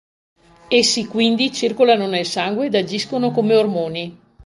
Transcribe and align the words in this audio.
Essi 0.67 1.05
quindi 1.05 1.51
circolano 1.53 2.07
nel 2.07 2.25
sangue 2.25 2.65
ed 2.65 2.73
agiscono 2.73 3.29
come 3.29 3.53
ormoni. 3.53 4.17